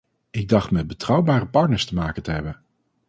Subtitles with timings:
[0.29, 2.61] Ik dacht met betrouwbare partners te maken te hebben.